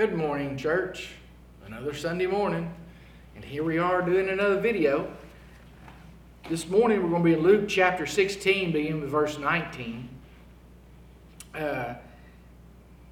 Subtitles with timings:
[0.00, 1.10] Good morning, church.
[1.66, 2.72] Another Sunday morning.
[3.36, 5.12] And here we are doing another video.
[6.48, 10.08] This morning we're going to be in Luke chapter 16, beginning with verse 19.
[11.54, 11.94] Uh,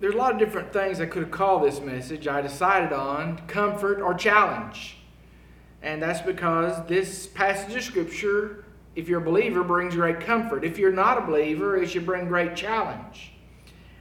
[0.00, 2.26] there's a lot of different things I could have called this message.
[2.26, 4.96] I decided on comfort or challenge.
[5.82, 8.64] And that's because this passage of Scripture,
[8.96, 10.64] if you're a believer, brings great comfort.
[10.64, 13.32] If you're not a believer, it should bring great challenge.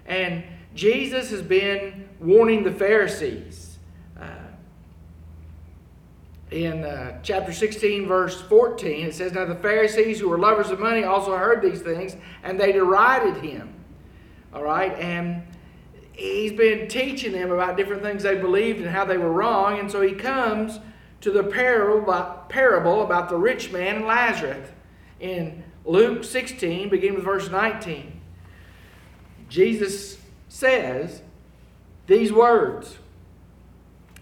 [0.06, 0.46] And
[0.78, 3.80] Jesus has been warning the Pharisees.
[4.16, 4.28] Uh,
[6.52, 10.80] in uh, chapter 16, verse 14, it says, Now the Pharisees who were lovers of
[10.80, 13.74] money also heard these things, and they derided him.
[14.54, 14.94] All right?
[15.00, 15.42] And
[16.14, 19.80] he's been teaching them about different things they believed and how they were wrong.
[19.80, 20.80] And so he comes
[21.22, 24.70] to the parable, about the rich man and Lazarus
[25.20, 28.22] in Luke 16, beginning with verse 19.
[29.50, 30.18] Jesus
[30.58, 31.22] says
[32.08, 32.98] these words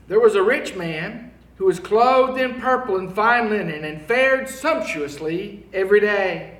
[0.09, 4.50] There was a rich man who was clothed in purple and fine linen and fared
[4.50, 6.59] sumptuously every day.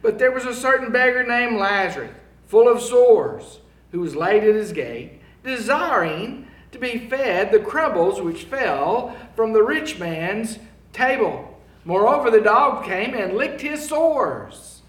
[0.00, 2.10] But there was a certain beggar named Lazarus,
[2.46, 8.18] full of sores, who was laid at his gate, desiring to be fed the crumbs
[8.22, 10.58] which fell from the rich man's
[10.94, 11.60] table.
[11.84, 14.80] Moreover, the dog came and licked his sores.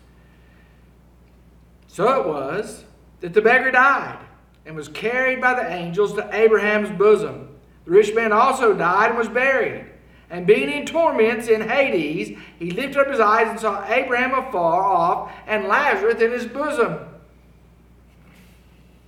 [1.88, 2.86] So it was
[3.24, 4.20] that the beggar died
[4.66, 7.48] and was carried by the angels to Abraham's bosom.
[7.86, 9.86] The rich man also died and was buried.
[10.30, 14.84] And being in torments in Hades, he lifted up his eyes and saw Abraham afar
[14.84, 17.00] off and Lazarus in his bosom.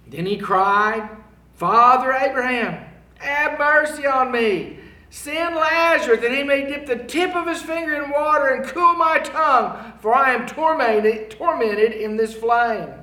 [0.08, 1.09] Then he cried,
[1.55, 4.80] Father Abraham, have mercy on me.
[5.09, 8.93] Send Lazarus that he may dip the tip of his finger in water and cool
[8.93, 12.93] my tongue, for I am tormented, tormented in this flame.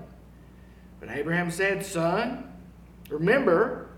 [1.03, 2.45] But Abraham said, Son,
[3.11, 3.89] remember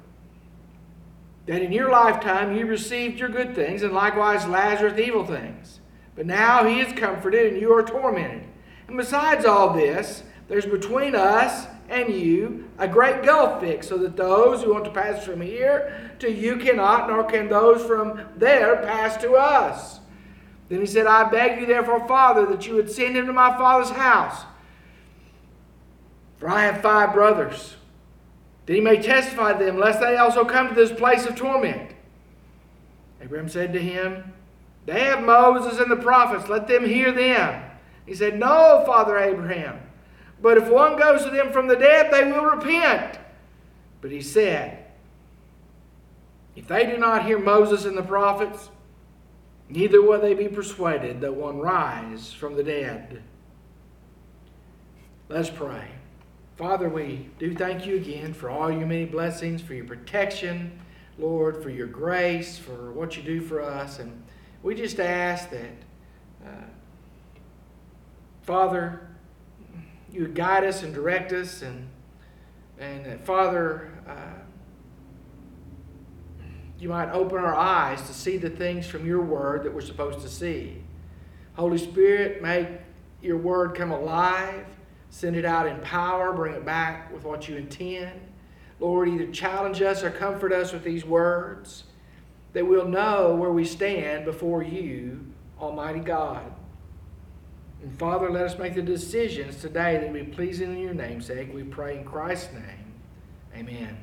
[1.44, 5.80] that in your lifetime you received your good things, and likewise Lazarus evil things.
[6.16, 8.44] But now he is comforted, and you are tormented.
[8.88, 14.16] And besides all this, there's between us and you a great gulf fixed, so that
[14.16, 18.76] those who want to pass from here to you cannot, nor can those from there
[18.76, 20.00] pass to us.
[20.70, 23.50] Then he said, I beg you, therefore, Father, that you would send him to my
[23.58, 24.46] father's house.
[26.38, 27.76] For I have five brothers,
[28.66, 31.92] that he may testify to them, lest they also come to this place of torment.
[33.20, 34.32] Abraham said to him,
[34.86, 37.62] They have Moses and the prophets, let them hear them.
[38.06, 39.80] He said, No, Father Abraham,
[40.42, 43.18] but if one goes to them from the dead, they will repent.
[44.00, 44.84] But he said,
[46.54, 48.68] If they do not hear Moses and the prophets,
[49.70, 53.22] neither will they be persuaded that one rise from the dead.
[55.30, 55.88] Let's pray.
[56.56, 60.80] Father, we do thank you again for all your many blessings, for your protection,
[61.18, 63.98] Lord, for your grace, for what you do for us.
[63.98, 64.22] And
[64.62, 65.72] we just ask that,
[66.46, 66.66] uh,
[68.42, 69.08] Father,
[70.12, 71.88] you guide us and direct us, and,
[72.78, 74.38] and that, Father, uh,
[76.78, 80.20] you might open our eyes to see the things from your word that we're supposed
[80.20, 80.84] to see.
[81.54, 82.68] Holy Spirit, make
[83.22, 84.66] your word come alive
[85.14, 86.32] Send it out in power.
[86.32, 88.20] Bring it back with what you intend.
[88.80, 91.84] Lord, either challenge us or comfort us with these words
[92.52, 95.24] that we'll know where we stand before you,
[95.60, 96.52] Almighty God.
[97.80, 101.54] And Father, let us make the decisions today that be pleasing in your namesake.
[101.54, 102.92] We pray in Christ's name.
[103.54, 103.96] Amen.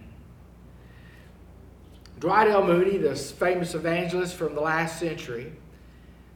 [2.19, 2.63] Dwight L.
[2.63, 5.51] Moody, this famous evangelist from the last century,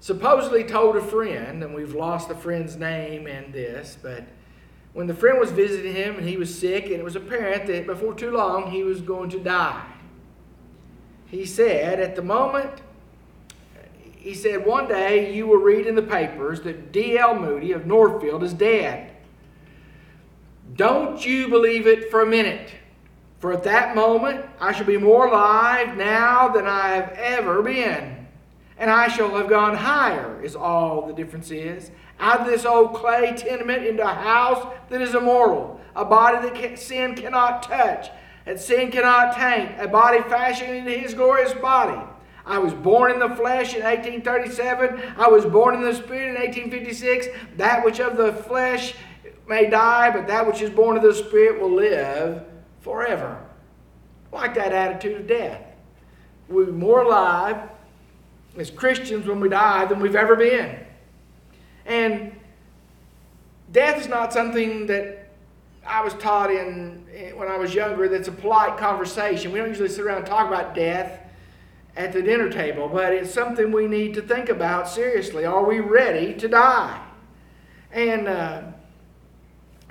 [0.02, 4.26] supposedly told a friend, and we've lost the friend's name in this, but
[4.96, 7.86] when the friend was visiting him and he was sick, and it was apparent that
[7.86, 9.86] before too long he was going to die.
[11.26, 12.82] He said, at the moment,
[14.16, 17.38] he said, one day you will read in the papers that D.L.
[17.38, 19.12] Moody of Northfield is dead.
[20.78, 22.72] Don't you believe it for a minute.
[23.40, 28.25] For at that moment, I shall be more alive now than I have ever been.
[28.78, 32.94] And I shall have gone higher, is all the difference is out of this old
[32.94, 38.10] clay tenement into a house that is immortal, a body that can, sin cannot touch,
[38.46, 42.00] and sin cannot taint, a body fashioned into his glorious body.
[42.46, 45.02] I was born in the flesh in 1837.
[45.18, 47.28] I was born in the spirit in 1856.
[47.58, 48.94] That which of the flesh
[49.48, 52.44] may die, but that which is born of the spirit will live
[52.82, 53.44] forever.
[54.32, 55.64] Like that attitude of death.
[56.48, 57.68] We're more alive
[58.58, 60.80] as Christians when we die than we've ever been.
[61.86, 62.36] And
[63.72, 65.30] death is not something that
[65.86, 67.06] I was taught in
[67.36, 69.52] when I was younger that's a polite conversation.
[69.52, 71.20] We don't usually sit around and talk about death
[71.96, 75.46] at the dinner table, but it's something we need to think about seriously.
[75.46, 77.02] Are we ready to die?
[77.92, 78.64] And uh,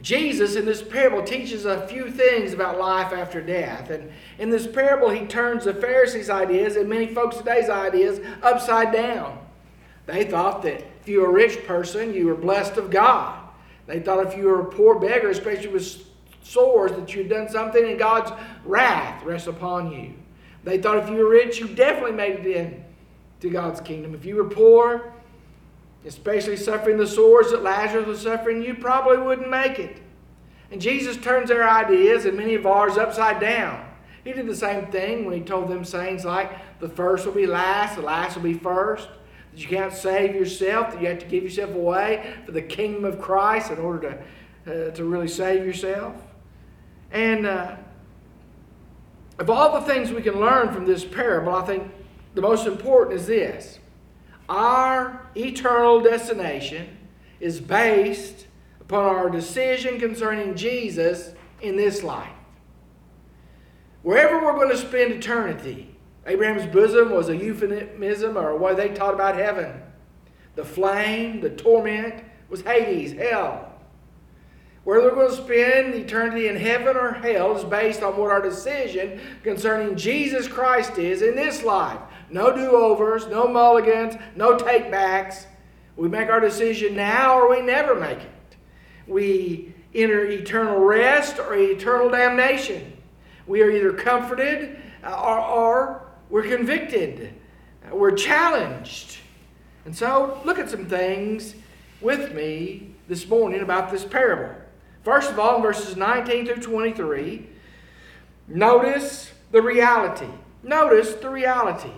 [0.05, 3.89] Jesus in this parable teaches a few things about life after death.
[3.89, 8.93] And in this parable, he turns the Pharisees' ideas and many folks today's ideas upside
[8.93, 9.39] down.
[10.05, 13.49] They thought that if you were a rich person, you were blessed of God.
[13.87, 16.05] They thought if you were a poor beggar, especially with
[16.43, 18.31] sores, that you'd done something and God's
[18.67, 20.13] wrath rests upon you.
[20.65, 22.85] They thought if you were rich, you definitely made it in
[23.41, 24.15] to God's kingdom.
[24.15, 25.15] If you were poor,
[26.07, 30.01] especially suffering the sores that Lazarus was suffering, you probably wouldn't make it.
[30.71, 33.89] And Jesus turns their ideas and many of ours upside down.
[34.25, 37.47] He did the same thing when he told them sayings like, the first will be
[37.47, 39.09] last, the last will be first.
[39.53, 43.05] That you can't save yourself, that you have to give yourself away for the kingdom
[43.05, 44.25] of Christ in order
[44.67, 46.15] to, uh, to really save yourself.
[47.13, 47.77] And uh,
[49.39, 51.91] of all the things we can learn from this parable, I think
[52.35, 53.79] the most important is this
[54.49, 56.97] our eternal destination
[57.41, 58.47] is based
[58.81, 62.33] upon our decision concerning Jesus in this life.
[64.03, 65.97] Wherever we're going to spend eternity,
[66.27, 69.81] Abraham's bosom was a euphemism or what they taught about heaven.
[70.57, 73.71] The flame, the torment was Hades, hell.
[74.85, 78.43] Whether we're going to spend eternity in heaven or hell is based on what our
[78.43, 81.99] decision concerning Jesus Christ is in this life.
[82.31, 85.47] No do overs, no mulligans, no takebacks.
[85.97, 88.57] We make our decision now or we never make it.
[89.07, 92.97] We enter eternal rest or eternal damnation.
[93.47, 97.35] We are either comforted uh, or, or we're convicted.
[97.93, 99.19] We're challenged.
[99.85, 101.55] And so, look at some things
[102.01, 104.55] with me this morning about this parable.
[105.03, 107.47] First of all, in verses 19 through 23,
[108.49, 110.31] notice the reality.
[110.63, 111.93] Notice the reality.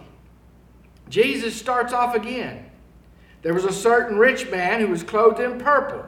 [1.08, 2.70] Jesus starts off again.
[3.42, 6.04] There was a certain rich man who was clothed in purple,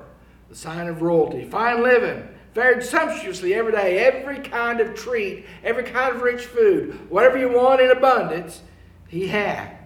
[0.48, 5.84] the sign of royalty, fine living, fared sumptuously every day, every kind of treat, every
[5.84, 8.62] kind of rich food, whatever you want in abundance,
[9.06, 9.76] he had.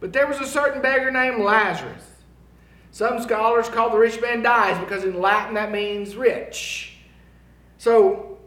[0.00, 2.02] But there was a certain beggar named Lazarus
[2.94, 6.96] some scholars call the rich man Dives because in Latin that means rich.
[7.76, 8.38] So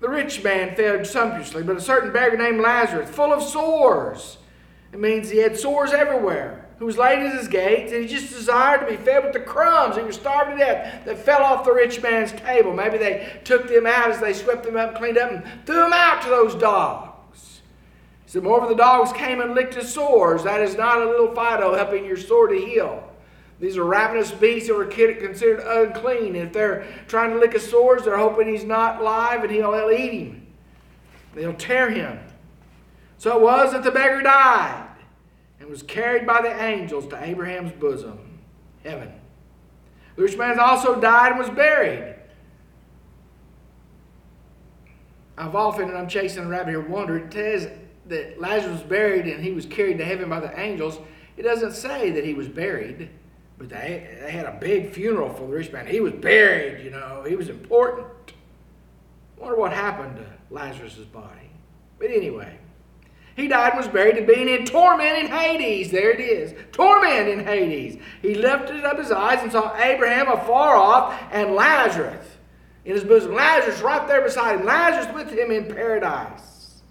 [0.00, 4.38] the rich man fared sumptuously, but a certain beggar named Lazarus, full of sores,
[4.92, 8.32] it means he had sores everywhere, who was laid at his gates, and he just
[8.32, 9.96] desired to be fed with the crumbs.
[9.96, 12.72] He was starved to death that fell off the rich man's table.
[12.72, 15.92] Maybe they took them out as they swept them up, cleaned up, and threw them
[15.92, 17.60] out to those dogs.
[18.24, 20.44] He said, Moreover, the dogs came and licked his sores.
[20.44, 23.06] That is not a little Fido helping your sore to heal.
[23.60, 26.34] These are ravenous beasts that were considered unclean.
[26.34, 30.12] If they're trying to lick his sores, they're hoping he's not live and he'll, eat
[30.12, 30.46] him.
[31.34, 32.18] They'll tear him.
[33.20, 34.88] So it was that the beggar died
[35.60, 38.38] and was carried by the angels to Abraham's bosom,
[38.82, 39.12] heaven.
[40.16, 42.14] The rich man also died and was buried.
[45.36, 47.70] I've often, and I'm chasing a rabbit here, wondered, it says
[48.06, 50.98] that Lazarus was buried and he was carried to heaven by the angels.
[51.36, 53.10] It doesn't say that he was buried.
[53.58, 55.86] But they, they had a big funeral for the rich man.
[55.86, 58.06] He was buried, you know, he was important.
[59.36, 61.50] I wonder what happened to Lazarus' body.
[61.98, 62.56] But anyway,
[63.40, 65.90] he died and was buried and being in torment in Hades.
[65.90, 66.54] There it is.
[66.72, 68.00] Torment in Hades.
[68.22, 72.26] He lifted up his eyes and saw Abraham afar off and Lazarus
[72.84, 73.34] in his bosom.
[73.34, 74.66] Lazarus right there beside him.
[74.66, 76.82] Lazarus with him in paradise.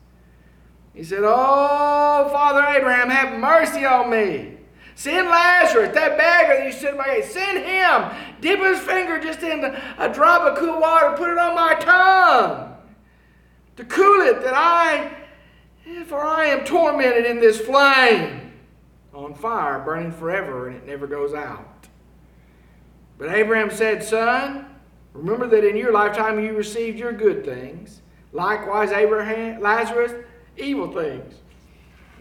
[0.93, 4.59] He said, Oh, Father Abraham, have mercy on me
[4.99, 8.33] Send Lazarus, that beggar that you sent my gate, send him.
[8.41, 9.63] Dip his finger just in
[9.97, 12.75] a drop of cool water, put it on my tongue
[13.77, 15.09] to cool it, that I,
[16.05, 18.53] for I am tormented in this flame
[19.13, 21.87] on fire, burning forever, and it never goes out.
[23.17, 24.65] But Abraham said, Son,
[25.13, 28.01] remember that in your lifetime you received your good things.
[28.31, 30.13] Likewise, Abraham, Lazarus,
[30.57, 31.33] evil things.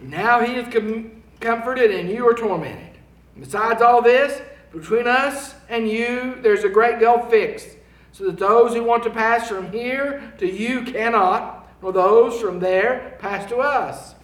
[0.01, 2.97] Now he is com- comforted and you are tormented.
[3.39, 7.77] Besides all this, between us and you, there's a great gulf fixed,
[8.11, 12.59] so that those who want to pass from here to you cannot, nor those from
[12.59, 14.15] there pass to us.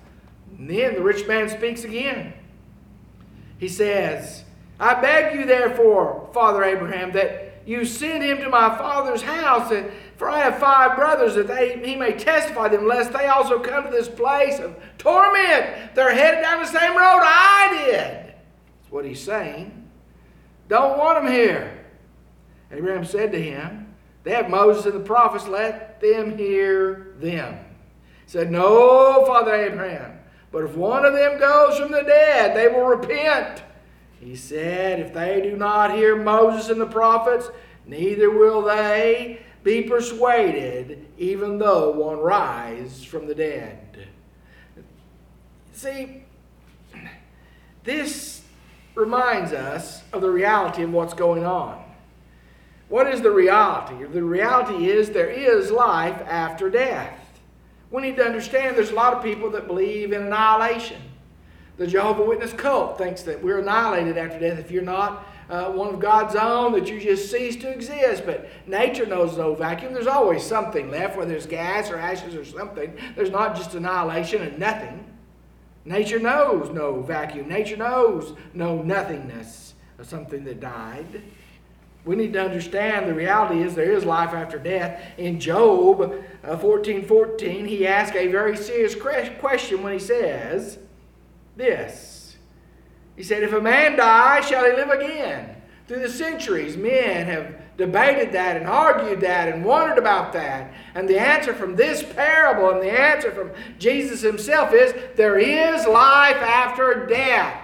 [0.58, 2.34] And then the rich man speaks again.
[3.58, 4.44] He says,
[4.80, 9.90] I beg you, therefore, Father Abraham, that you send him to my father's house, and,
[10.18, 13.86] for I have five brothers, that they, he may testify them, lest they also come
[13.86, 15.96] to this place of torment.
[15.96, 17.94] They're headed down the same road I did.
[18.02, 19.90] That's what he's saying.
[20.68, 21.86] Don't want them here.
[22.72, 23.94] Abraham said to him,
[24.24, 27.60] They have Moses and the prophets, let them hear them.
[28.26, 30.20] He said, No, Father Abraham,
[30.52, 33.64] but if one of them goes from the dead, they will repent.
[34.20, 37.50] He said, If they do not hear Moses and the prophets,
[37.86, 44.08] neither will they be persuaded, even though one rise from the dead.
[45.74, 46.24] See,
[47.84, 48.42] this
[48.96, 51.85] reminds us of the reality of what's going on.
[52.90, 54.04] What is the reality?
[54.06, 57.20] The reality is there is life after death.
[57.92, 61.02] We need to understand there's a lot of people that believe in annihilation.
[61.78, 65.94] The Jehovah Witness cult thinks that we're annihilated after death if you're not uh, one
[65.94, 68.24] of God's own, that you just cease to exist.
[68.26, 69.94] But nature knows no vacuum.
[69.94, 72.98] There's always something left, whether it's gas or ashes or something.
[73.16, 75.06] There's not just annihilation and nothing.
[75.84, 77.48] Nature knows no vacuum.
[77.48, 81.22] Nature knows no nothingness of something that died.
[82.06, 85.02] We need to understand the reality is there is life after death.
[85.18, 90.78] In Job uh, 14 14, he asks a very serious question when he says
[91.56, 92.38] this.
[93.16, 95.56] He said, If a man die, shall he live again?
[95.88, 100.74] Through the centuries, men have debated that and argued that and wondered about that.
[100.94, 105.86] And the answer from this parable and the answer from Jesus himself is there is
[105.88, 107.62] life after death.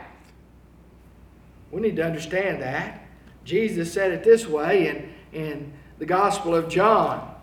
[1.71, 3.01] We need to understand that.
[3.43, 7.33] Jesus said it this way in, in the Gospel of John.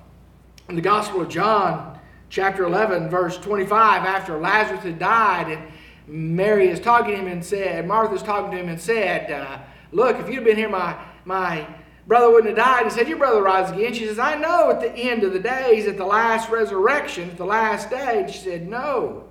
[0.69, 5.63] In the Gospel of John, chapter 11, verse 25, after Lazarus had died, and
[6.07, 9.59] Mary is talking to him and said, Martha's talking to him and said, uh,
[9.93, 11.67] Look, if you'd been here, my, my
[12.07, 12.85] brother wouldn't have died.
[12.85, 13.95] He said, Your brother rise again.
[13.95, 17.37] She says, I know at the end of the days, at the last resurrection, at
[17.37, 18.23] the last day.
[18.23, 19.25] And she said, No.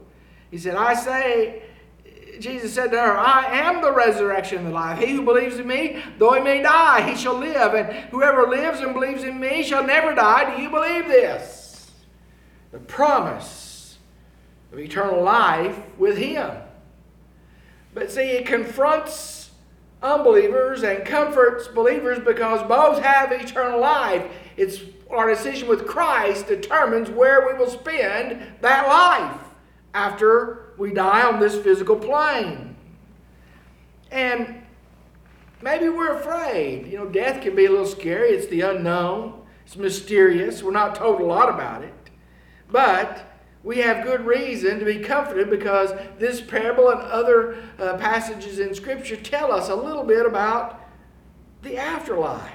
[0.50, 1.64] He said, I say,
[2.40, 5.00] Jesus said to her, I am the resurrection and the life.
[5.00, 7.74] He who believes in me, though he may die, he shall live.
[7.74, 10.56] And whoever lives and believes in me shall never die.
[10.56, 11.92] Do you believe this?
[12.72, 13.98] The promise
[14.72, 16.52] of eternal life with him.
[17.94, 19.52] But see, it confronts
[20.04, 24.26] unbelievers and comforts believers because both have eternal life.
[24.56, 29.47] It's our decision with Christ determines where we will spend that life
[29.98, 32.76] after we die on this physical plane.
[34.12, 34.62] And
[35.62, 36.88] maybe we're afraid.
[36.88, 38.30] You know, death can be a little scary.
[38.30, 40.62] It's the unknown, it's mysterious.
[40.62, 41.94] We're not told a lot about it.
[42.72, 43.26] But
[43.64, 48.76] we have good reason to be comforted because this parable and other uh, passages in
[48.76, 50.80] Scripture tell us a little bit about
[51.64, 52.54] the afterlife.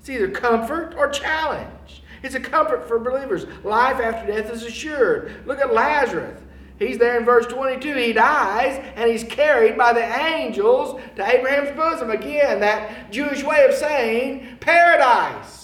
[0.00, 2.02] It's either comfort or challenge.
[2.22, 3.46] It's a comfort for believers.
[3.64, 5.46] Life after death is assured.
[5.46, 6.40] Look at Lazarus.
[6.78, 7.94] He's there in verse 22.
[7.94, 12.10] He dies and he's carried by the angels to Abraham's bosom.
[12.10, 15.58] Again, that Jewish way of saying paradise.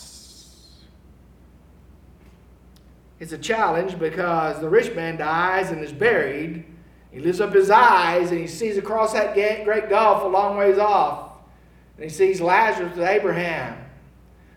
[3.20, 6.64] It's a challenge because the rich man dies and is buried.
[7.12, 10.78] He lifts up his eyes and he sees across that great gulf a long ways
[10.78, 11.30] off.
[11.96, 13.78] And he sees Lazarus with Abraham.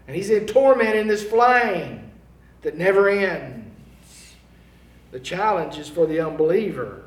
[0.07, 2.11] And he's in torment in this flame
[2.61, 4.35] that never ends.
[5.11, 7.03] The challenge is for the unbeliever.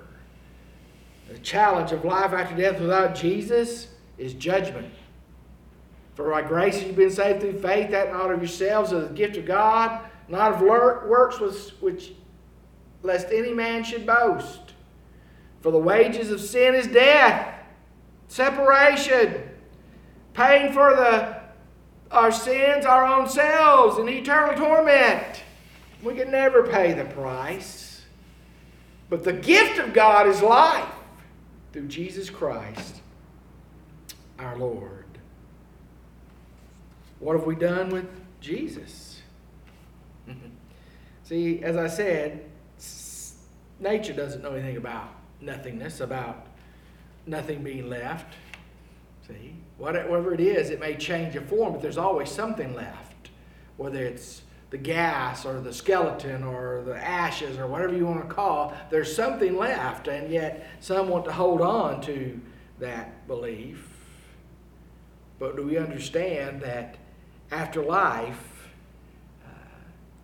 [1.28, 3.88] The challenge of life after death without Jesus
[4.18, 4.92] is judgment.
[6.14, 9.36] For by grace you've been saved through faith, that not of yourselves as a gift
[9.36, 11.38] of God, not of works
[11.80, 12.12] which
[13.02, 14.74] lest any man should boast.
[15.62, 17.54] For the wages of sin is death,
[18.28, 19.48] separation,
[20.34, 21.39] paying for the
[22.10, 25.42] our sins, our own selves, in eternal torment.
[26.02, 28.02] We can never pay the price.
[29.08, 30.88] But the gift of God is life
[31.72, 33.02] through Jesus Christ,
[34.38, 35.04] our Lord.
[37.18, 38.08] What have we done with
[38.40, 39.20] Jesus?
[41.24, 42.44] See, as I said,
[43.78, 45.08] nature doesn't know anything about
[45.40, 46.46] nothingness, about
[47.26, 48.34] nothing being left.
[49.78, 53.30] Whatever it is, it may change a form, but there's always something left,
[53.78, 58.34] whether it's the gas or the skeleton or the ashes or whatever you want to
[58.34, 62.40] call, there's something left, and yet some want to hold on to
[62.78, 63.88] that belief.
[65.38, 66.98] But do we understand that
[67.50, 68.68] after life,
[69.44, 69.48] uh,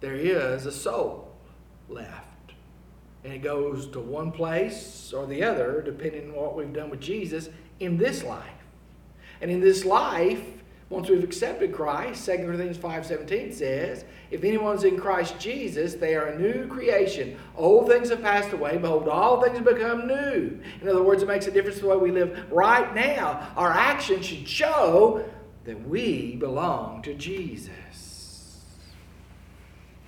[0.01, 1.35] there is a soul
[1.89, 2.53] left.
[3.25, 7.01] And it goes to one place or the other, depending on what we've done with
[7.01, 7.49] Jesus
[7.81, 8.56] in this life.
[9.41, 10.43] And in this life,
[10.89, 16.27] once we've accepted Christ, 2 Corinthians 5.17 says, If anyone's in Christ Jesus, they are
[16.27, 17.37] a new creation.
[17.57, 18.79] Old things have passed away.
[18.79, 20.61] Behold, all things have become new.
[20.81, 23.53] In other words, it makes a difference the way we live right now.
[23.57, 25.29] Our actions should show
[25.65, 27.71] that we belong to Jesus.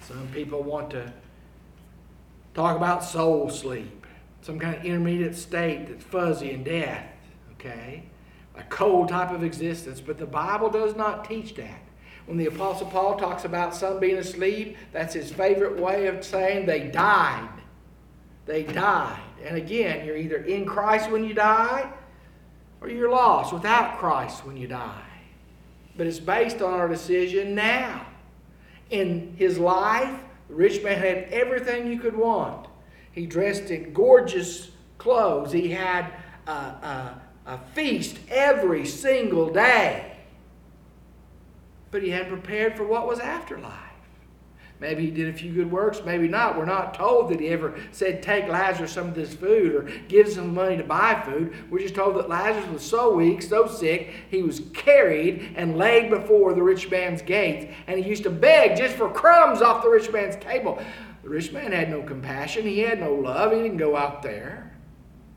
[0.01, 1.13] Some people want to
[2.55, 4.07] talk about soul sleep,
[4.43, 7.11] some kind of intermediate state that's fuzzy and death,
[7.55, 8.05] okay?
[8.59, 11.81] A cold type of existence, but the Bible does not teach that.
[12.27, 16.67] When the Apostle Paul talks about some being asleep, that's his favorite way of saying
[16.67, 17.49] they died.
[18.45, 19.21] They died.
[19.45, 21.91] And again, you're either in Christ when you die,
[22.81, 25.05] or you're lost without Christ when you die.
[25.97, 28.07] But it's based on our decision now.
[28.91, 32.67] In his life, the rich man had everything you could want.
[33.13, 35.53] He dressed in gorgeous clothes.
[35.53, 36.13] He had
[36.47, 37.18] a, a,
[37.49, 40.13] a feast every single day.
[41.91, 43.75] But he hadn't prepared for what was afterlife.
[44.81, 46.57] Maybe he did a few good works, maybe not.
[46.57, 50.27] We're not told that he ever said, Take Lazarus some of this food or give
[50.27, 51.53] him some money to buy food.
[51.69, 56.11] We're just told that Lazarus was so weak, so sick, he was carried and laid
[56.11, 57.75] before the rich man's gates.
[57.89, 60.81] And he used to beg just for crumbs off the rich man's table.
[61.25, 64.77] The rich man had no compassion, he had no love, he didn't go out there.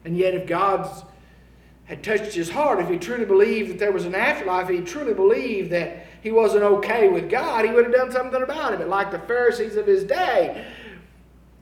[0.06, 1.03] And yet, if God's
[1.92, 4.82] had touched his heart, if he truly believed that there was an afterlife, if he
[4.82, 8.80] truly believed that he wasn't okay with God, he would have done something about it.
[8.80, 10.66] But like the Pharisees of his day,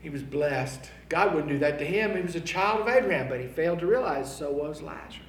[0.02, 0.92] he was blessed.
[1.10, 2.16] God wouldn't do that to him.
[2.16, 5.29] He was a child of Abraham, but he failed to realize so was Lazarus.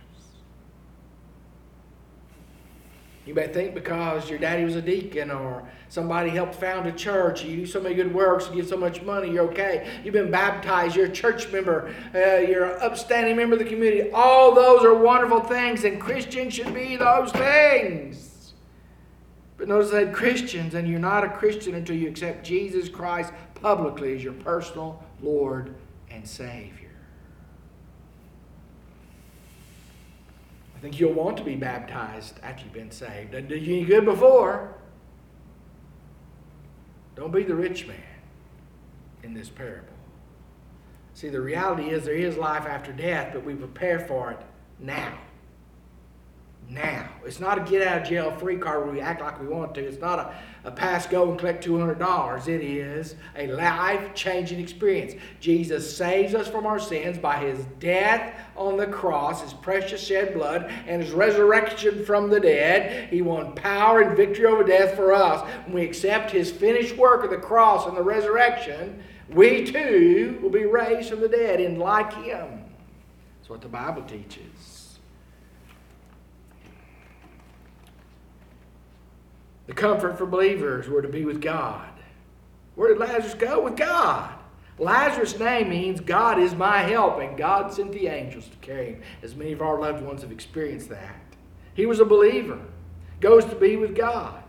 [3.27, 7.45] You may think because your daddy was a deacon or somebody helped found a church,
[7.45, 9.89] you do so many good works, you give so much money, you're okay.
[10.03, 14.11] You've been baptized, you're a church member, uh, you're an upstanding member of the community.
[14.13, 18.55] All those are wonderful things, and Christians should be those things.
[19.59, 24.15] But notice that Christians, and you're not a Christian until you accept Jesus Christ publicly
[24.15, 25.75] as your personal Lord
[26.11, 26.90] and Savior.
[30.81, 33.33] I think you'll want to be baptized after you've been saved.
[33.33, 34.75] Doesn't do you any good before.
[37.15, 38.01] Don't be the rich man
[39.23, 39.93] in this parable.
[41.13, 44.41] See, the reality is there is life after death, but we prepare for it
[44.79, 45.19] now
[46.71, 47.09] now.
[47.25, 49.75] It's not a get out of jail free card where we act like we want
[49.75, 49.85] to.
[49.85, 52.49] It's not a, a pass go and collect $200.
[52.49, 55.15] It is a life changing experience.
[55.41, 60.33] Jesus saves us from our sins by his death on the cross, his precious shed
[60.33, 63.11] blood, and his resurrection from the dead.
[63.11, 65.47] He won power and victory over death for us.
[65.65, 70.51] When we accept his finished work of the cross and the resurrection, we too will
[70.51, 72.65] be raised from the dead and like him.
[73.39, 74.90] That's what the Bible teaches.
[79.67, 81.89] The comfort for believers were to be with God.
[82.75, 83.63] Where did Lazarus go?
[83.63, 84.33] With God.
[84.79, 89.03] Lazarus' name means God is my help, and God sent the angels to carry him,
[89.23, 91.21] as many of our loved ones have experienced that.
[91.75, 92.59] He was a believer,
[93.21, 94.43] goes to be with God.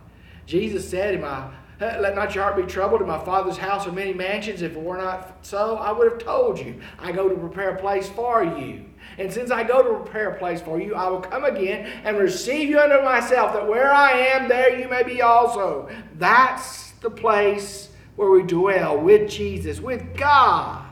[0.46, 3.00] Jesus said, "My let not your heart be troubled.
[3.00, 4.62] In my Father's house are many mansions.
[4.62, 6.80] If it were not so, I would have told you.
[6.98, 8.84] I go to prepare a place for you.
[9.18, 12.16] And since I go to prepare a place for you, I will come again and
[12.16, 15.88] receive you unto myself, that where I am, there you may be also.
[16.18, 20.84] That's the place where we dwell with Jesus, with God.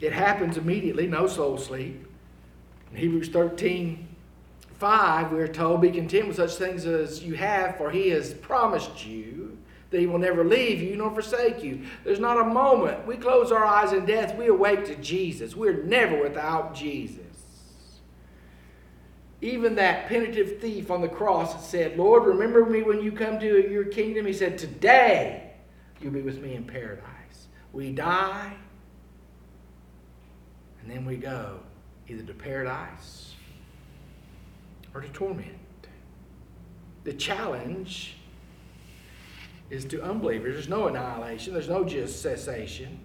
[0.00, 2.06] It happens immediately, no soul sleep.
[2.90, 4.08] In Hebrews 13,
[4.78, 8.34] 5, we are told, Be content with such things as you have, for he has
[8.34, 9.56] promised you
[9.92, 11.82] that he will never leave you nor forsake you.
[12.02, 13.06] There's not a moment.
[13.06, 15.54] We close our eyes in death, we awake to Jesus.
[15.54, 17.20] We're never without Jesus.
[19.40, 23.70] Even that penitent thief on the cross said, Lord, remember me when you come to
[23.70, 24.24] your kingdom.
[24.24, 25.52] He said, Today
[26.00, 27.48] you'll be with me in paradise.
[27.72, 28.52] We die,
[30.80, 31.58] and then we go
[32.08, 33.34] either to paradise
[34.94, 35.58] or to torment.
[37.04, 38.16] The challenge
[39.72, 40.54] is to unbelievers.
[40.54, 43.00] There's no annihilation, there's no just cessation.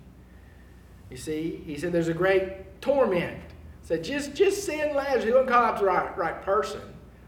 [1.09, 3.37] You see, he said there's a great torment.
[3.81, 5.23] He said, just, just send Lazarus.
[5.23, 6.81] He wasn't calling out the right, right person.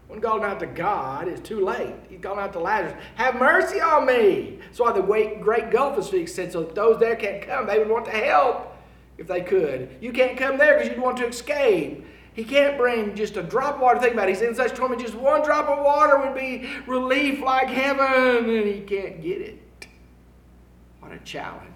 [0.08, 1.94] When calling out to God, it's too late.
[2.10, 3.02] He's calling out to Lazarus.
[3.14, 4.58] Have mercy on me.
[4.60, 6.34] That's why the great, great gulf is fixed.
[6.34, 7.66] Said, so those there can't come.
[7.66, 8.76] They would want to help
[9.16, 9.96] if they could.
[10.02, 12.04] You can't come there because you'd want to escape.
[12.34, 14.00] He can't bring just a drop of water.
[14.00, 14.36] Think about it.
[14.36, 18.66] He's in such torment, just one drop of water would be relief like heaven, and
[18.66, 19.86] he can't get it.
[21.00, 21.66] What a challenge.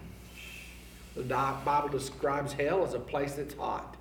[1.16, 3.96] The Bible describes hell as a place that's hot.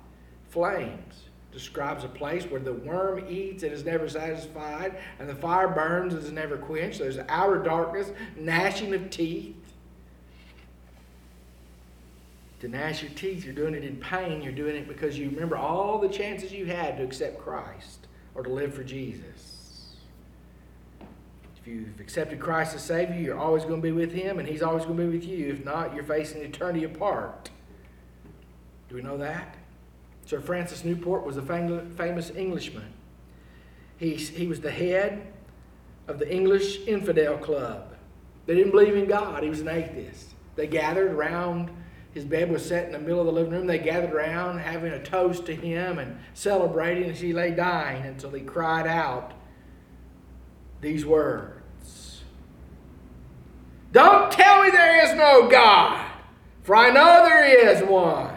[0.50, 5.68] Flames describes a place where the worm eats and is never satisfied, and the fire
[5.68, 6.98] burns and is never quenched.
[6.98, 9.54] There's outer darkness, gnashing of teeth
[12.64, 14.40] to gnash your teeth, you're doing it in pain.
[14.42, 18.42] You're doing it because you remember all the chances you had to accept Christ or
[18.42, 19.96] to live for Jesus.
[21.60, 24.62] If you've accepted Christ as Savior, you're always going to be with Him, and He's
[24.62, 25.52] always going to be with you.
[25.52, 27.50] If not, you're facing eternity apart.
[28.88, 29.56] Do we know that?
[30.26, 32.92] Sir Francis Newport was a famous Englishman.
[33.98, 35.26] He, he was the head
[36.08, 37.94] of the English Infidel Club.
[38.46, 40.30] They didn't believe in God, he was an atheist.
[40.56, 41.70] They gathered around,
[42.14, 43.66] his bed was set in the middle of the living room.
[43.66, 48.30] They gathered around having a toast to him and celebrating as he lay dying until
[48.30, 49.34] he cried out
[50.80, 52.22] these words
[53.90, 56.08] Don't tell me there is no God,
[56.62, 58.36] for I know there is one.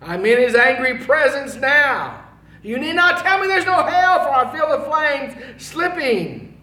[0.00, 2.24] I'm in his angry presence now.
[2.62, 6.58] You need not tell me there's no hell, for I feel the flames slipping,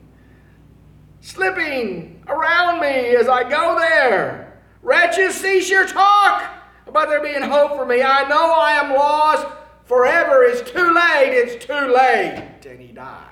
[1.22, 4.62] slipping around me as I go there.
[4.82, 6.55] Wretches, cease your talk
[6.96, 8.02] about there being hope for me.
[8.02, 9.48] I know I am lost
[9.84, 10.44] forever.
[10.44, 11.34] It's too late.
[11.34, 12.52] It's too late.
[12.66, 13.32] And he died.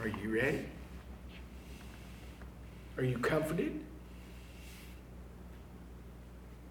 [0.00, 0.66] Are you ready?
[2.98, 3.80] Are you comforted?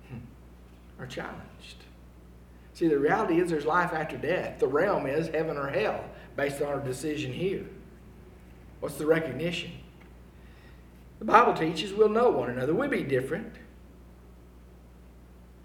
[0.09, 1.01] Hmm.
[1.01, 1.77] Or challenged?
[2.73, 4.59] See, the reality is there's life after death.
[4.59, 6.03] The realm is heaven or hell
[6.35, 7.65] based on our decision here.
[8.81, 9.71] What's the recognition?
[11.19, 12.73] The Bible teaches we'll know one another.
[12.73, 13.53] We'll be different.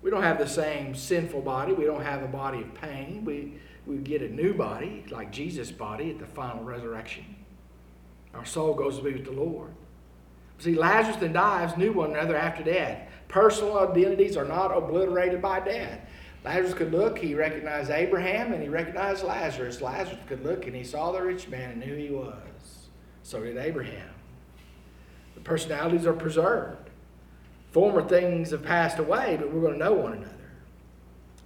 [0.03, 1.73] We don't have the same sinful body.
[1.73, 3.25] We don't have a body of pain.
[3.25, 3.55] We,
[3.87, 7.25] we get a new body, like Jesus' body at the final resurrection.
[8.35, 9.73] Our soul goes to be with the Lord.
[10.59, 13.09] See, Lazarus and Dives knew one another after death.
[13.29, 16.01] Personal identities are not obliterated by death.
[16.45, 19.81] Lazarus could look, he recognized Abraham, and he recognized Lazarus.
[19.81, 22.89] Lazarus could look, and he saw the rich man and knew he was.
[23.23, 24.11] So did Abraham.
[25.35, 26.88] The personalities are preserved.
[27.79, 30.35] Former things have passed away, but we're going to know one another.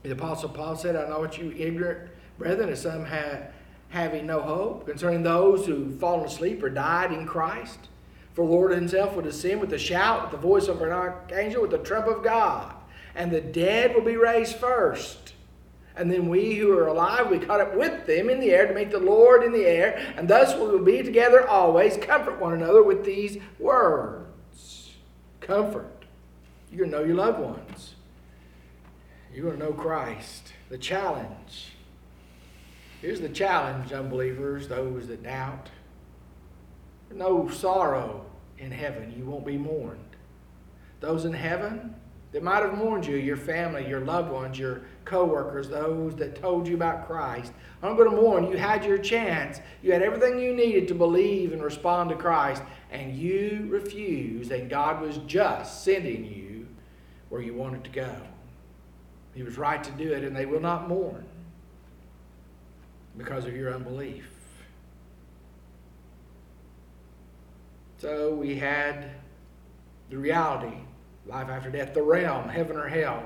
[0.02, 3.52] The Apostle Paul said, I know what you ignorant brethren, as some have,
[3.90, 7.80] having no hope, concerning those who've fallen asleep or died in Christ.
[8.32, 11.70] For Lord himself will descend with a shout, with the voice of an archangel, with
[11.70, 12.76] the trump of God
[13.14, 15.34] and the dead will be raised first.
[15.96, 18.66] And then we who are alive will be caught up with them in the air
[18.66, 21.98] to meet the Lord in the air, and thus we will be together always.
[21.98, 24.94] Comfort one another with these words.
[25.40, 25.91] Comfort.
[26.72, 27.94] You're going to know your loved ones.
[29.32, 30.54] You're going to know Christ.
[30.70, 31.74] The challenge.
[33.02, 35.68] Here's the challenge, unbelievers, those that doubt.
[37.14, 38.24] No sorrow
[38.56, 39.12] in heaven.
[39.14, 40.16] You won't be mourned.
[41.00, 41.94] Those in heaven,
[42.30, 46.66] that might have mourned you, your family, your loved ones, your co-workers, those that told
[46.66, 47.52] you about Christ.
[47.82, 48.50] I'm going to mourn.
[48.50, 49.60] You had your chance.
[49.82, 54.70] You had everything you needed to believe and respond to Christ, and you refused, and
[54.70, 56.51] God was just sending you
[57.32, 58.14] where you wanted to go.
[59.34, 61.24] He was right to do it, and they will not mourn
[63.16, 64.28] because of your unbelief.
[67.96, 69.12] So we had
[70.10, 70.76] the reality
[71.26, 73.24] life after death, the realm, heaven or hell.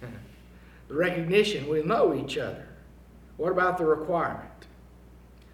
[0.88, 2.66] the recognition, we know each other.
[3.36, 4.48] What about the requirement?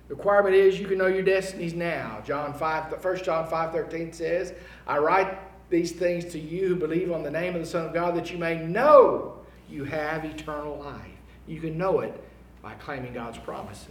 [0.06, 2.22] The requirement is you can know your destinies now.
[2.24, 4.54] John 5, 1 John 5 13 says,
[4.86, 7.94] I write these things to you who believe on the name of the Son of
[7.94, 11.02] God that you may know you have eternal life.
[11.46, 12.22] You can know it
[12.62, 13.88] by claiming God's promises.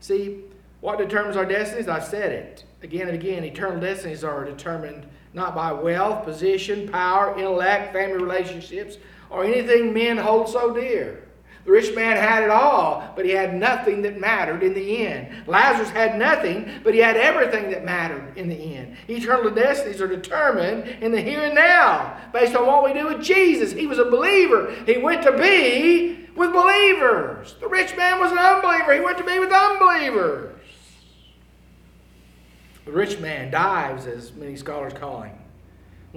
[0.00, 0.42] See,
[0.80, 1.88] what determines our destinies?
[1.88, 3.44] I've said it again and again.
[3.44, 8.96] Eternal destinies are determined not by wealth, position, power, intellect, family relationships,
[9.30, 11.27] or anything men hold so dear.
[11.68, 15.28] The rich man had it all, but he had nothing that mattered in the end.
[15.46, 18.96] Lazarus had nothing, but he had everything that mattered in the end.
[19.06, 23.22] Eternal destinies are determined in the here and now based on what we do with
[23.22, 23.70] Jesus.
[23.70, 27.54] He was a believer, he went to be with believers.
[27.60, 30.58] The rich man was an unbeliever, he went to be with unbelievers.
[32.86, 35.36] The rich man Dives, as many scholars call him,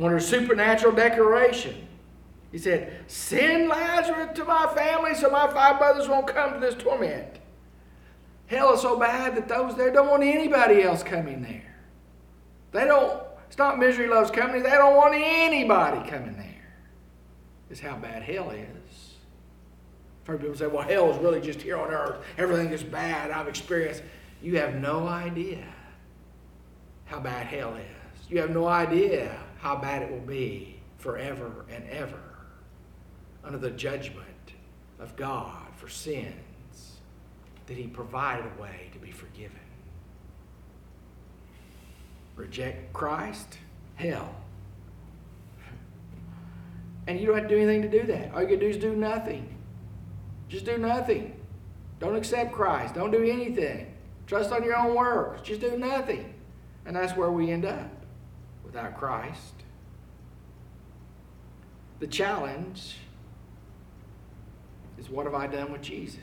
[0.02, 1.90] under supernatural declaration.
[2.52, 6.76] He said, Send Lazarus to my family so my five brothers won't come to this
[6.76, 7.40] torment.
[8.48, 11.74] Hell is so bad that those there don't want anybody else coming there.
[12.74, 16.48] They don't, it's not misery loves company, they don't want anybody coming there.
[17.70, 19.16] It's how bad hell is.
[20.22, 22.18] I've heard people say, well, hell is really just here on earth.
[22.38, 24.04] Everything is bad I've experienced.
[24.42, 25.66] You have no idea
[27.06, 28.30] how bad hell is.
[28.30, 32.31] You have no idea how bad it will be forever and ever
[33.44, 34.28] under the judgment
[35.00, 37.00] of God for sins
[37.68, 39.60] that He provided a way to be forgiven.
[42.36, 43.58] Reject Christ,
[43.96, 44.36] hell.
[47.08, 48.34] And you don't have to do anything to do that.
[48.34, 49.56] All you can do is do nothing.
[50.48, 51.36] Just do nothing.
[52.00, 52.96] Don't accept Christ.
[52.96, 53.94] Don't do anything.
[54.28, 55.42] Trust on your own works.
[55.42, 56.34] Just do nothing.
[56.86, 57.90] And that's where we end up
[58.64, 59.54] without Christ.
[62.00, 62.98] The challenge
[65.02, 66.20] is what have I done with Jesus?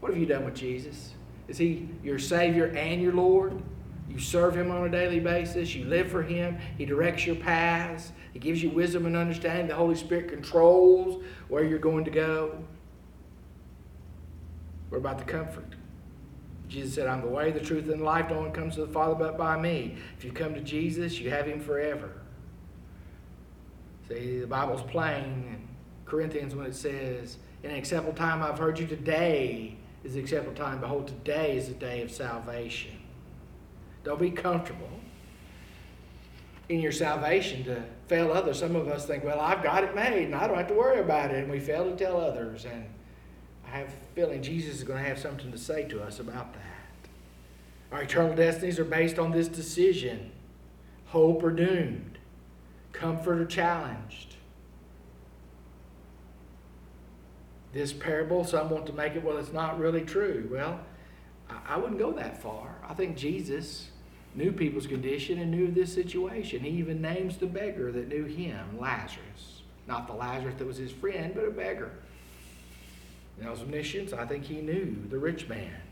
[0.00, 1.12] What have you done with Jesus?
[1.48, 3.60] Is he your Savior and your Lord?
[4.08, 5.74] You serve him on a daily basis.
[5.74, 6.58] You live for him.
[6.78, 8.12] He directs your paths.
[8.32, 9.66] He gives you wisdom and understanding.
[9.66, 12.58] The Holy Spirit controls where you're going to go.
[14.90, 15.74] What about the comfort?
[16.68, 18.30] Jesus said, I'm the way, the truth, and the life.
[18.30, 19.96] No one comes to the Father but by me.
[20.16, 22.12] If you come to Jesus, you have him forever.
[24.08, 25.68] See, the Bible's plain in
[26.04, 29.74] Corinthians when it says, An acceptable time I've heard you today
[30.04, 30.78] is the acceptable time.
[30.78, 32.92] Behold, today is the day of salvation.
[34.04, 35.00] Don't be comfortable
[36.68, 38.60] in your salvation to fail others.
[38.60, 41.00] Some of us think, well, I've got it made and I don't have to worry
[41.00, 41.42] about it.
[41.42, 42.66] And we fail to tell others.
[42.66, 42.86] And
[43.66, 46.54] I have a feeling Jesus is going to have something to say to us about
[46.54, 47.10] that.
[47.90, 50.30] Our eternal destinies are based on this decision
[51.06, 52.18] hope or doomed,
[52.92, 54.35] comfort or challenged.
[57.76, 60.48] This parable, some want to make it, well, it's not really true.
[60.50, 60.80] Well,
[61.68, 62.74] I wouldn't go that far.
[62.88, 63.90] I think Jesus
[64.34, 66.60] knew people's condition and knew this situation.
[66.60, 69.60] He even names the beggar that knew him, Lazarus.
[69.86, 71.92] Not the Lazarus that was his friend, but a beggar.
[73.38, 75.82] In omniscience, I think he knew the rich man.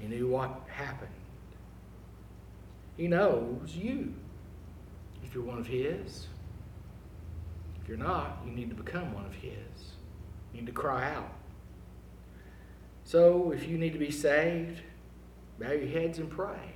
[0.00, 1.12] He knew what happened.
[2.96, 4.12] He knows you
[5.22, 6.26] if you're one of his.
[7.80, 9.52] If you're not, you need to become one of his.
[10.54, 11.32] You need to cry out.
[13.02, 14.80] So, if you need to be saved,
[15.58, 16.74] bow your heads and pray.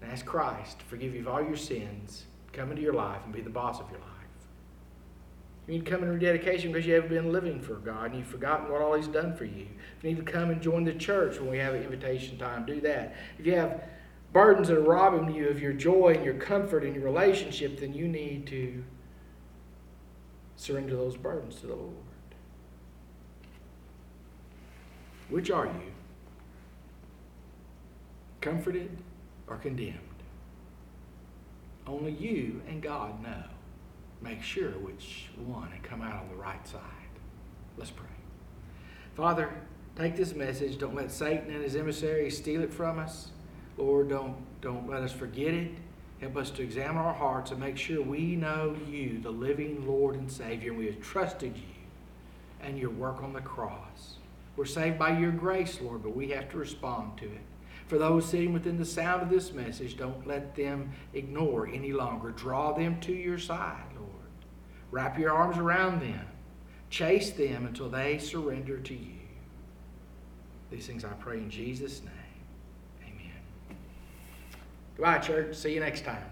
[0.00, 3.32] And ask Christ to forgive you of all your sins, come into your life, and
[3.32, 4.08] be the boss of your life.
[5.66, 8.26] You need to come in rededication because you haven't been living for God and you've
[8.26, 9.66] forgotten what all He's done for you.
[10.02, 12.80] You need to come and join the church when we have an invitation time, do
[12.80, 13.14] that.
[13.38, 13.80] If you have
[14.32, 17.94] burdens that are robbing you of your joy and your comfort and your relationship, then
[17.94, 18.82] you need to
[20.56, 21.94] surrender those burdens to the Lord.
[25.32, 25.92] Which are you?
[28.42, 28.98] Comforted
[29.46, 29.98] or condemned?
[31.86, 33.44] Only you and God know.
[34.20, 36.80] Make sure which one and come out on the right side.
[37.78, 38.04] Let's pray.
[39.14, 39.50] Father,
[39.96, 40.76] take this message.
[40.76, 43.30] Don't let Satan and his emissaries steal it from us.
[43.78, 45.70] Lord, don't, don't let us forget it.
[46.20, 50.14] Help us to examine our hearts and make sure we know you, the living Lord
[50.14, 51.62] and Savior, and we have trusted you
[52.60, 54.18] and your work on the cross.
[54.56, 57.40] We're saved by your grace, Lord, but we have to respond to it.
[57.86, 62.30] For those sitting within the sound of this message, don't let them ignore any longer.
[62.30, 64.08] Draw them to your side, Lord.
[64.90, 66.26] Wrap your arms around them.
[66.90, 69.20] Chase them until they surrender to you.
[70.70, 72.12] These things I pray in Jesus' name.
[73.02, 73.76] Amen.
[74.96, 75.54] Goodbye, church.
[75.54, 76.24] See you next time.